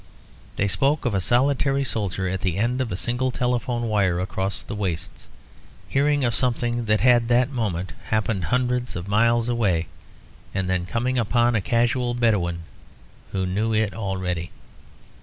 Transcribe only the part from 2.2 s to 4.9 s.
at the end of a single telephone wire across the